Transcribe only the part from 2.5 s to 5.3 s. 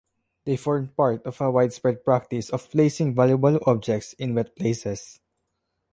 placing valuable objects in wet places.